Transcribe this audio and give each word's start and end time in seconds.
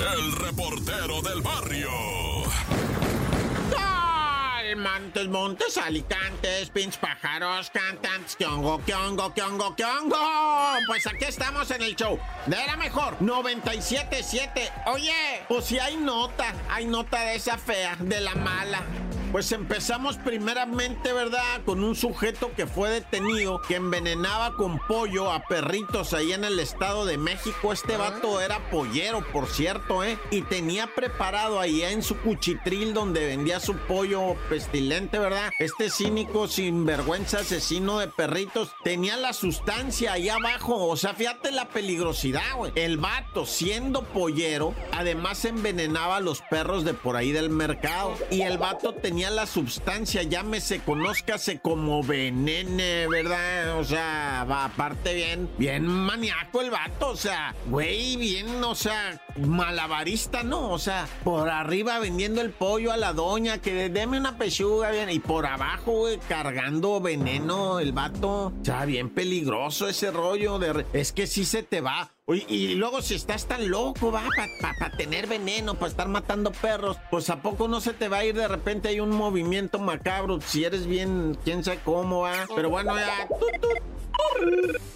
el 0.00 0.32
reportero 0.32 1.20
del 1.22 1.42
barrio. 1.42 1.90
Montes, 4.76 5.28
Montes, 5.28 5.76
Alicantes, 5.78 6.70
pinch 6.70 6.98
pájaros, 6.98 7.70
cantantes, 7.70 8.36
kiongo, 8.36 8.78
kiongo, 8.84 9.34
kiongo, 9.34 9.74
kiongo. 9.74 10.16
Pues 10.86 11.06
aquí 11.06 11.24
estamos 11.24 11.70
en 11.72 11.82
el 11.82 11.96
show 11.96 12.18
de 12.46 12.56
la 12.64 12.76
mejor 12.76 13.16
977. 13.20 14.70
Oye, 14.86 15.44
pues 15.48 15.64
si 15.64 15.78
hay 15.78 15.96
nota, 15.96 16.54
hay 16.70 16.86
nota 16.86 17.20
de 17.22 17.34
esa 17.34 17.58
fea, 17.58 17.96
de 17.98 18.20
la 18.20 18.34
mala. 18.36 18.82
Pues 19.32 19.52
empezamos 19.52 20.16
primeramente, 20.16 21.12
¿verdad? 21.12 21.60
Con 21.66 21.84
un 21.84 21.94
sujeto 21.94 22.50
que 22.56 22.66
fue 22.66 22.88
detenido, 22.88 23.60
que 23.60 23.76
envenenaba 23.76 24.54
con 24.54 24.78
pollo 24.78 25.30
a 25.30 25.44
perritos 25.44 26.14
ahí 26.14 26.32
en 26.32 26.44
el 26.44 26.58
Estado 26.58 27.04
de 27.04 27.18
México. 27.18 27.74
Este 27.74 27.98
vato 27.98 28.40
era 28.40 28.70
pollero, 28.70 29.22
por 29.30 29.46
cierto, 29.46 30.02
¿eh? 30.02 30.18
Y 30.30 30.42
tenía 30.42 30.86
preparado 30.94 31.60
ahí 31.60 31.82
en 31.82 32.02
su 32.02 32.16
cuchitril 32.16 32.94
donde 32.94 33.26
vendía 33.26 33.60
su 33.60 33.76
pollo 33.76 34.34
pestilente, 34.48 35.18
¿verdad? 35.18 35.50
Este 35.58 35.90
cínico, 35.90 36.48
sinvergüenza, 36.48 37.40
asesino 37.40 37.98
de 37.98 38.08
perritos, 38.08 38.72
tenía 38.82 39.18
la 39.18 39.34
sustancia 39.34 40.14
ahí 40.14 40.30
abajo. 40.30 40.86
O 40.86 40.96
sea, 40.96 41.12
fíjate 41.12 41.52
la 41.52 41.68
peligrosidad, 41.68 42.56
güey. 42.56 42.72
El 42.76 42.96
vato, 42.96 43.44
siendo 43.44 44.04
pollero, 44.04 44.74
además 44.92 45.44
envenenaba 45.44 46.16
a 46.16 46.20
los 46.20 46.40
perros 46.50 46.84
de 46.84 46.94
por 46.94 47.16
ahí 47.16 47.30
del 47.30 47.50
mercado. 47.50 48.14
Y 48.30 48.40
el 48.40 48.56
vato 48.56 48.94
tenía 48.94 49.17
la 49.18 49.46
sustancia, 49.46 50.22
llámese, 50.22 50.80
conózcase 50.80 51.58
como 51.58 52.02
venene, 52.02 53.06
¿verdad? 53.08 53.78
O 53.78 53.84
sea, 53.84 54.46
va 54.48 54.64
aparte 54.66 55.12
bien, 55.14 55.50
bien 55.58 55.86
maníaco 55.86 56.60
el 56.60 56.70
vato, 56.70 57.10
o 57.10 57.16
sea, 57.16 57.54
güey, 57.66 58.16
bien, 58.16 58.62
o 58.62 58.74
sea, 58.74 59.20
malabarista, 59.36 60.42
¿no? 60.42 60.70
O 60.70 60.78
sea, 60.78 61.08
por 61.24 61.48
arriba 61.48 61.98
vendiendo 61.98 62.40
el 62.40 62.50
pollo 62.50 62.92
a 62.92 62.96
la 62.96 63.12
doña, 63.12 63.58
que 63.58 63.88
deme 63.88 64.18
una 64.18 64.38
pechuga, 64.38 64.90
bien, 64.90 65.10
y 65.10 65.18
por 65.18 65.46
abajo, 65.46 65.92
güey, 65.92 66.18
cargando 66.28 67.00
veneno 67.00 67.80
el 67.80 67.92
vato. 67.92 68.46
O 68.46 68.64
sea, 68.64 68.84
bien 68.84 69.10
peligroso 69.10 69.88
ese 69.88 70.10
rollo 70.10 70.58
de... 70.58 70.86
Es 70.92 71.12
que 71.12 71.26
sí 71.26 71.44
se 71.44 71.62
te 71.62 71.80
va. 71.80 72.10
Y, 72.30 72.74
luego 72.74 73.00
si 73.00 73.14
estás 73.14 73.46
tan 73.46 73.70
loco, 73.70 74.12
va, 74.12 74.22
para 74.60 74.94
tener 74.94 75.26
veneno, 75.26 75.76
para 75.76 75.88
estar 75.88 76.08
matando 76.08 76.52
perros, 76.52 76.98
pues 77.10 77.30
a 77.30 77.40
poco 77.40 77.68
no 77.68 77.80
se 77.80 77.94
te 77.94 78.08
va 78.08 78.18
a 78.18 78.24
ir 78.26 78.34
de 78.34 78.46
repente 78.46 78.88
hay 78.88 79.00
un 79.00 79.10
movimiento 79.10 79.78
macabro, 79.78 80.38
si 80.42 80.64
eres 80.64 80.86
bien, 80.86 81.38
quién 81.42 81.64
sabe 81.64 81.80
cómo 81.82 82.20
va. 82.20 82.46
Pero 82.54 82.68
bueno, 82.68 82.94
ya... 82.98 83.26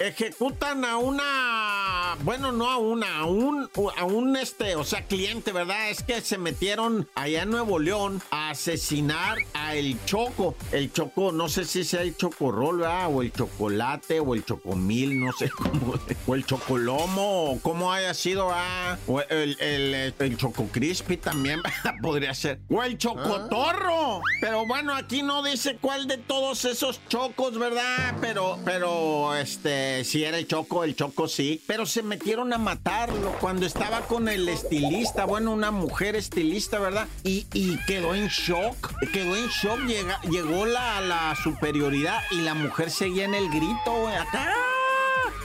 Ejecutan 0.00 0.84
a 0.84 0.96
una, 0.96 2.16
bueno, 2.22 2.52
no 2.52 2.70
a 2.70 2.78
una, 2.78 3.18
a 3.18 3.24
un, 3.26 3.68
a 3.96 4.04
un 4.04 4.36
este, 4.36 4.76
o 4.76 4.84
sea, 4.84 5.04
cliente, 5.06 5.52
¿verdad? 5.52 5.90
Es 5.90 6.02
que 6.02 6.20
se 6.20 6.38
metieron 6.38 7.08
allá 7.14 7.42
en 7.42 7.50
Nuevo 7.50 7.78
León 7.78 8.22
a 8.30 8.50
asesinar 8.50 9.38
el 9.74 9.96
Choco. 10.04 10.54
El 10.72 10.92
Choco, 10.92 11.32
no 11.32 11.48
sé 11.48 11.64
si 11.64 11.84
sea 11.84 12.02
el 12.02 12.16
Chocorrol, 12.16 12.78
¿verdad? 12.78 13.08
O 13.12 13.22
el 13.22 13.32
Chocolate, 13.32 14.20
o 14.20 14.34
el 14.34 14.44
Chocomil, 14.44 15.20
no 15.20 15.32
sé 15.32 15.50
cómo, 15.50 15.94
o 16.26 16.34
el 16.34 16.44
Chocolomo, 16.44 17.52
o 17.52 17.60
cómo 17.60 17.92
haya 17.92 18.14
sido, 18.14 18.48
¿verdad? 18.48 18.98
O 19.06 19.20
el, 19.20 19.56
el, 19.60 20.14
el 20.18 20.36
Choco 20.36 20.66
Crispy 20.68 21.16
también, 21.16 21.60
podría 22.02 22.34
ser. 22.34 22.60
O 22.70 22.82
el 22.82 22.98
Chocotorro. 22.98 24.22
Pero 24.40 24.66
bueno, 24.66 24.94
aquí 24.94 25.22
no 25.22 25.42
dice 25.42 25.78
cuál 25.80 26.06
de 26.06 26.18
todos 26.18 26.64
esos 26.64 27.00
chocos, 27.08 27.58
¿verdad? 27.58 28.16
Pero, 28.20 28.58
pero 28.64 29.34
este, 29.34 30.04
si 30.04 30.24
era 30.24 30.38
el 30.38 30.46
Choco, 30.46 30.84
el 30.84 30.94
Choco 30.94 31.28
sí, 31.28 31.62
pero 31.66 31.86
se 31.86 32.02
metieron 32.02 32.52
a 32.52 32.58
matarlo 32.58 33.32
cuando 33.40 33.66
estaba 33.66 34.02
con 34.02 34.28
el 34.28 34.48
estilista, 34.48 35.24
bueno, 35.24 35.52
una 35.52 35.70
mujer 35.70 36.16
estilista, 36.16 36.78
¿verdad? 36.78 37.08
Y, 37.24 37.46
quedó 37.86 38.14
en 38.14 38.28
shock, 38.28 38.92
quedó 39.12 39.36
en 39.36 39.48
shock, 39.62 39.80
llegó 40.30 40.66
la, 40.66 41.00
la 41.00 41.34
superioridad 41.42 42.22
y 42.30 42.42
la 42.42 42.54
mujer 42.54 42.90
seguía 42.90 43.24
en 43.24 43.34
el 43.34 43.48
grito, 43.50 44.08
acá 44.08 44.54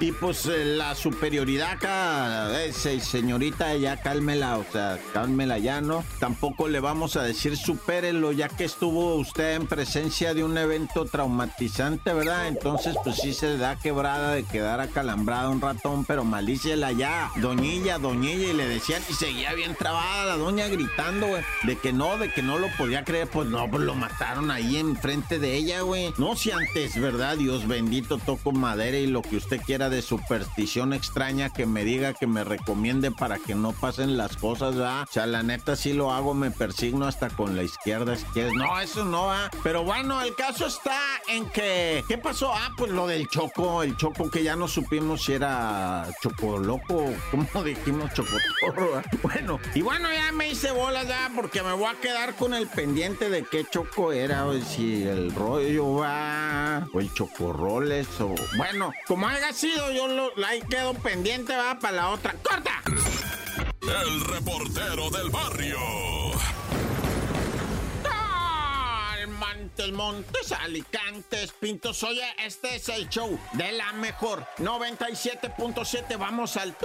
y 0.00 0.12
pues 0.12 0.46
eh, 0.46 0.64
la 0.64 0.94
superioridad 0.94 1.72
acá, 1.72 2.64
eh, 2.64 2.72
señorita, 2.72 3.74
ya 3.76 3.98
cálmela, 3.98 4.56
o 4.56 4.64
sea, 4.72 4.98
cálmela 5.12 5.58
ya, 5.58 5.82
¿no? 5.82 6.02
Tampoco 6.18 6.68
le 6.68 6.80
vamos 6.80 7.16
a 7.16 7.22
decir 7.22 7.56
supérelo, 7.56 8.32
ya 8.32 8.48
que 8.48 8.64
estuvo 8.64 9.16
usted 9.16 9.56
en 9.56 9.66
presencia 9.66 10.32
de 10.32 10.42
un 10.42 10.56
evento 10.56 11.04
traumatizante, 11.04 12.14
¿verdad? 12.14 12.48
Entonces, 12.48 12.96
pues 13.04 13.16
sí 13.16 13.34
se 13.34 13.58
da 13.58 13.76
quebrada 13.76 14.34
de 14.34 14.44
quedar 14.44 14.80
acalambrada 14.80 15.50
un 15.50 15.60
ratón, 15.60 16.06
pero 16.06 16.24
malícela 16.24 16.92
ya, 16.92 17.30
doñilla, 17.36 17.98
doñilla, 17.98 18.48
y 18.48 18.54
le 18.54 18.66
decían, 18.66 19.02
y 19.10 19.12
seguía 19.12 19.52
bien 19.52 19.74
trabada 19.74 20.24
la 20.24 20.36
doña 20.38 20.66
gritando, 20.68 21.26
güey, 21.26 21.42
de 21.64 21.76
que 21.76 21.92
no, 21.92 22.16
de 22.16 22.32
que 22.32 22.42
no 22.42 22.58
lo 22.58 22.68
podía 22.78 23.04
creer, 23.04 23.28
pues 23.28 23.48
no, 23.48 23.70
pues 23.70 23.82
lo 23.82 23.94
mataron 23.94 24.50
ahí 24.50 24.78
enfrente 24.78 25.38
de 25.38 25.56
ella, 25.56 25.82
güey. 25.82 26.14
No 26.16 26.36
si 26.36 26.52
antes, 26.52 26.98
¿verdad? 26.98 27.36
Dios 27.36 27.68
bendito, 27.68 28.16
toco 28.16 28.52
madera 28.52 28.96
y 28.96 29.06
lo 29.06 29.20
que 29.20 29.36
usted 29.36 29.60
quiera 29.60 29.89
de 29.90 30.02
superstición 30.02 30.92
extraña 30.92 31.52
que 31.52 31.66
me 31.66 31.84
diga 31.84 32.14
que 32.14 32.26
me 32.26 32.44
recomiende 32.44 33.10
para 33.10 33.38
que 33.38 33.54
no 33.54 33.72
pasen 33.72 34.16
las 34.16 34.36
cosas, 34.36 34.76
¿verdad? 34.76 35.02
O 35.08 35.12
sea, 35.12 35.26
la 35.26 35.42
neta 35.42 35.76
sí 35.76 35.92
lo 35.92 36.12
hago, 36.12 36.34
me 36.34 36.50
persigno 36.50 37.06
hasta 37.06 37.28
con 37.28 37.56
la 37.56 37.62
izquierda 37.62 38.16
si 38.16 38.24
quieres. 38.26 38.54
No, 38.54 38.80
eso 38.80 39.04
no, 39.04 39.26
va. 39.26 39.50
Pero 39.62 39.84
bueno, 39.84 40.22
el 40.22 40.34
caso 40.34 40.66
está 40.66 40.98
en 41.28 41.48
que. 41.50 42.04
¿Qué 42.08 42.16
pasó? 42.18 42.52
Ah, 42.54 42.70
pues 42.76 42.90
lo 42.92 43.06
del 43.06 43.28
choco, 43.28 43.82
el 43.82 43.96
choco 43.96 44.30
que 44.30 44.42
ya 44.42 44.56
no 44.56 44.68
supimos 44.68 45.24
si 45.24 45.34
era 45.34 46.06
chocoloco, 46.22 47.12
¿cómo 47.30 47.64
dijimos 47.64 48.12
chocotorro? 48.14 49.02
Bueno, 49.22 49.58
y 49.74 49.82
bueno, 49.82 50.08
ya 50.12 50.32
me 50.32 50.50
hice 50.50 50.70
bolas 50.70 51.06
ya 51.08 51.30
porque 51.34 51.62
me 51.62 51.72
voy 51.72 51.86
a 51.86 52.00
quedar 52.00 52.34
con 52.36 52.54
el 52.54 52.66
pendiente 52.68 53.28
de 53.28 53.44
qué 53.44 53.64
choco 53.64 54.12
era, 54.12 54.46
o 54.46 54.54
si 54.60 55.02
el 55.02 55.34
rollo 55.34 55.94
va, 55.94 56.79
o 56.92 57.00
el 57.00 57.12
chocorroles, 57.14 58.08
o 58.20 58.34
bueno, 58.56 58.92
como 59.06 59.26
haya 59.26 59.52
sido 59.52 59.90
yo 59.92 60.08
lo, 60.08 60.32
ahí 60.44 60.60
quedo 60.68 60.94
pendiente, 60.94 61.56
va 61.56 61.78
para 61.78 61.96
la 61.96 62.08
otra. 62.10 62.34
¡Corta! 62.42 62.82
El 63.82 64.20
reportero 64.24 65.10
del 65.10 65.30
barrio. 65.30 66.19
Montes, 69.80 69.92
Montes, 69.92 70.52
Alicantes, 70.52 71.52
Pintos. 71.52 72.02
Oye, 72.02 72.22
este 72.44 72.76
es 72.76 72.88
el 72.90 73.08
show 73.08 73.38
de 73.54 73.72
la 73.72 73.92
mejor 73.94 74.46
97.7. 74.58 76.18
Vamos 76.18 76.58
al. 76.58 76.76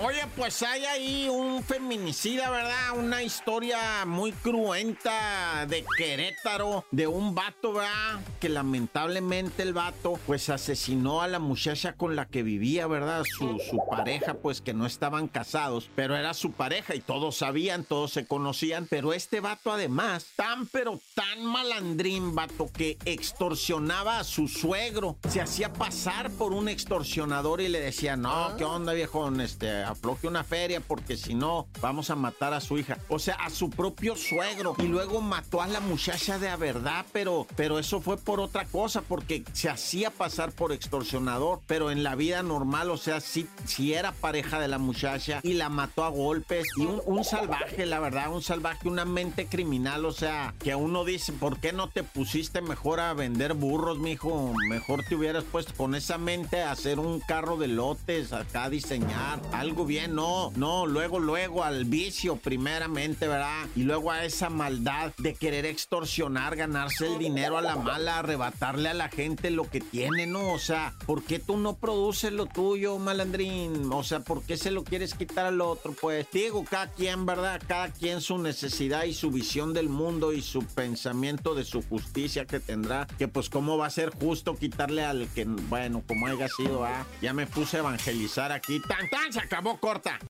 Oye, 0.00 0.26
pues 0.36 0.62
hay 0.62 0.84
ahí 0.84 1.28
un 1.28 1.62
feminicida, 1.62 2.50
¿verdad? 2.50 2.98
Una 2.98 3.22
historia 3.22 4.04
muy 4.04 4.32
cruenta 4.32 5.64
de 5.68 5.84
Querétaro, 5.96 6.84
de 6.90 7.06
un 7.06 7.34
vato, 7.34 7.74
¿verdad? 7.74 8.20
Que 8.40 8.48
lamentablemente 8.48 9.62
el 9.62 9.74
vato, 9.74 10.18
pues 10.26 10.48
asesinó 10.48 11.22
a 11.22 11.28
la 11.28 11.38
muchacha 11.38 11.92
con 11.92 12.16
la 12.16 12.26
que 12.26 12.42
vivía, 12.42 12.86
¿verdad? 12.86 13.22
Su, 13.24 13.60
su 13.70 13.80
pareja, 13.88 14.34
pues 14.34 14.60
que 14.60 14.74
no 14.74 14.86
estaban 14.86 15.28
casados, 15.28 15.88
pero 15.94 16.16
era 16.16 16.34
su 16.34 16.52
pareja 16.52 16.94
y 16.96 17.00
todos 17.00 17.36
sabían, 17.36 17.84
todos 17.84 18.12
se 18.12 18.26
conocían, 18.26 18.88
pero 18.90 19.12
este 19.12 19.40
vato 19.40 19.70
además, 19.70 20.32
tan 20.34 20.66
pero 20.66 21.00
tan 21.14 21.31
malandrín, 21.40 22.34
vato, 22.34 22.70
que 22.72 22.98
extorsionaba 23.04 24.18
a 24.18 24.24
su 24.24 24.48
suegro, 24.48 25.16
se 25.28 25.40
hacía 25.40 25.72
pasar 25.72 26.30
por 26.30 26.52
un 26.52 26.68
extorsionador 26.68 27.60
y 27.60 27.68
le 27.68 27.80
decía, 27.80 28.16
no, 28.16 28.56
¿qué 28.56 28.64
onda, 28.64 28.92
viejo? 28.92 29.30
Este, 29.40 29.82
afloje 29.82 30.28
una 30.28 30.44
feria 30.44 30.80
porque 30.80 31.16
si 31.16 31.34
no 31.34 31.66
vamos 31.80 32.10
a 32.10 32.16
matar 32.16 32.54
a 32.54 32.60
su 32.60 32.78
hija. 32.78 32.98
O 33.08 33.18
sea, 33.18 33.34
a 33.36 33.50
su 33.50 33.70
propio 33.70 34.16
suegro. 34.16 34.74
Y 34.78 34.84
luego 34.84 35.20
mató 35.20 35.62
a 35.62 35.66
la 35.66 35.80
muchacha 35.80 36.38
de 36.38 36.48
a 36.48 36.56
verdad, 36.56 37.06
pero, 37.12 37.46
pero 37.56 37.78
eso 37.78 38.00
fue 38.00 38.16
por 38.16 38.40
otra 38.40 38.64
cosa, 38.66 39.02
porque 39.02 39.44
se 39.52 39.68
hacía 39.68 40.10
pasar 40.10 40.52
por 40.52 40.72
extorsionador, 40.72 41.60
pero 41.66 41.90
en 41.90 42.02
la 42.02 42.14
vida 42.14 42.42
normal, 42.42 42.90
o 42.90 42.96
sea, 42.96 43.20
si 43.20 43.48
si 43.64 43.94
era 43.94 44.12
pareja 44.12 44.60
de 44.60 44.68
la 44.68 44.78
muchacha 44.78 45.40
y 45.42 45.54
la 45.54 45.68
mató 45.68 46.04
a 46.04 46.08
golpes. 46.08 46.66
Y 46.76 46.82
un, 46.82 47.00
un 47.04 47.24
salvaje, 47.24 47.86
la 47.86 48.00
verdad, 48.00 48.32
un 48.32 48.42
salvaje, 48.42 48.88
una 48.88 49.04
mente 49.04 49.46
criminal, 49.46 50.04
o 50.04 50.12
sea, 50.12 50.54
que 50.58 50.74
uno 50.74 51.04
dice, 51.04 51.11
¿por 51.38 51.58
qué 51.58 51.72
no 51.72 51.88
te 51.88 52.04
pusiste 52.04 52.62
mejor 52.62 52.98
a 52.98 53.12
vender 53.12 53.52
burros, 53.52 53.98
mijo? 53.98 54.54
Mejor 54.68 55.04
te 55.06 55.14
hubieras 55.14 55.44
puesto 55.44 55.74
con 55.74 55.94
esa 55.94 56.16
mente 56.16 56.62
a 56.62 56.72
hacer 56.72 56.98
un 56.98 57.20
carro 57.20 57.58
de 57.58 57.68
lotes, 57.68 58.32
acá 58.32 58.64
a 58.64 58.70
diseñar 58.70 59.42
algo 59.52 59.84
bien, 59.84 60.14
no, 60.14 60.52
no, 60.56 60.86
luego, 60.86 61.20
luego 61.20 61.64
al 61.64 61.84
vicio 61.84 62.36
primeramente, 62.36 63.28
¿verdad? 63.28 63.66
Y 63.76 63.82
luego 63.82 64.10
a 64.10 64.24
esa 64.24 64.48
maldad 64.48 65.12
de 65.18 65.34
querer 65.34 65.66
extorsionar, 65.66 66.56
ganarse 66.56 67.06
el 67.06 67.18
dinero 67.18 67.58
a 67.58 67.62
la 67.62 67.76
mala, 67.76 68.18
arrebatarle 68.18 68.88
a 68.88 68.94
la 68.94 69.10
gente 69.10 69.50
lo 69.50 69.68
que 69.68 69.80
tiene, 69.80 70.26
¿no? 70.26 70.52
O 70.52 70.58
sea, 70.58 70.94
¿por 71.04 71.22
qué 71.22 71.38
tú 71.38 71.58
no 71.58 71.76
produces 71.76 72.32
lo 72.32 72.46
tuyo, 72.46 72.98
malandrín? 72.98 73.92
O 73.92 74.02
sea, 74.02 74.20
¿por 74.20 74.42
qué 74.42 74.56
se 74.56 74.70
lo 74.70 74.82
quieres 74.82 75.12
quitar 75.12 75.44
al 75.44 75.60
otro? 75.60 75.94
Pues 76.00 76.26
digo, 76.32 76.64
cada 76.64 76.86
quien, 76.86 77.26
¿verdad? 77.26 77.60
Cada 77.68 77.90
quien 77.90 78.22
su 78.22 78.38
necesidad 78.38 79.04
y 79.04 79.12
su 79.12 79.30
visión 79.30 79.74
del 79.74 79.90
mundo 79.90 80.32
y 80.32 80.40
su 80.40 80.62
pensamiento 81.02 81.56
de 81.56 81.64
su 81.64 81.82
justicia 81.82 82.44
que 82.44 82.60
tendrá, 82.60 83.08
que 83.18 83.26
pues 83.26 83.50
cómo 83.50 83.76
va 83.76 83.86
a 83.86 83.90
ser 83.90 84.10
justo 84.10 84.54
quitarle 84.54 85.04
al 85.04 85.26
que, 85.34 85.44
bueno, 85.44 86.04
como 86.06 86.28
haya 86.28 86.46
sido, 86.46 86.84
ah, 86.84 87.04
ya 87.20 87.32
me 87.32 87.44
puse 87.44 87.78
a 87.78 87.80
evangelizar 87.80 88.52
aquí, 88.52 88.80
tan 88.86 89.10
tan, 89.10 89.32
se 89.32 89.40
acabó 89.40 89.80
corta. 89.80 90.16